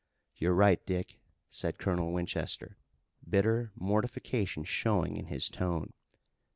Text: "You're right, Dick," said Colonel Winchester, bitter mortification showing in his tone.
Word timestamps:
"You're 0.35 0.55
right, 0.55 0.83
Dick," 0.83 1.19
said 1.51 1.77
Colonel 1.77 2.11
Winchester, 2.11 2.75
bitter 3.29 3.71
mortification 3.75 4.63
showing 4.63 5.15
in 5.15 5.27
his 5.27 5.47
tone. 5.47 5.93